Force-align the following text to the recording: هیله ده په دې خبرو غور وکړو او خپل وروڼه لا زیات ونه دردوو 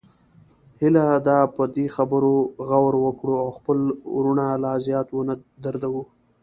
هیله 0.81 1.05
ده 1.27 1.37
په 1.55 1.63
دې 1.75 1.85
خبرو 1.95 2.35
غور 2.67 2.93
وکړو 3.05 3.33
او 3.43 3.47
خپل 3.57 3.77
وروڼه 4.17 4.47
لا 4.63 4.73
زیات 4.85 5.07
ونه 5.11 5.35
دردوو 5.63 6.03